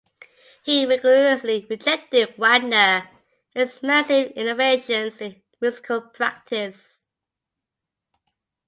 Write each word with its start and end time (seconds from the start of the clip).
He 0.63 0.87
rigorously 0.87 1.67
rejected 1.69 2.33
Wagner 2.35 2.75
and 2.75 3.07
his 3.53 3.83
massive 3.83 4.31
innovations 4.31 5.19
in 5.21 5.39
musical 5.61 6.01
practice. 6.01 7.05